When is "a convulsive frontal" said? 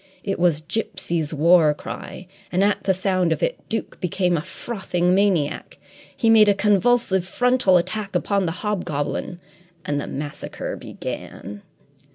6.49-7.77